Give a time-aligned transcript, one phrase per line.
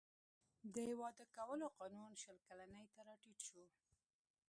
[0.75, 3.61] د واده کولو قانون شل کلنۍ ته راټیټ شو.